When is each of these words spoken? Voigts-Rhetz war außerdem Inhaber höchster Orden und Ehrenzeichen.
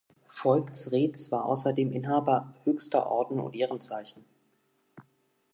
Voigts-Rhetz 0.29 1.31
war 1.31 1.45
außerdem 1.45 1.91
Inhaber 1.91 2.55
höchster 2.63 3.05
Orden 3.05 3.39
und 3.39 3.53
Ehrenzeichen. 3.55 4.25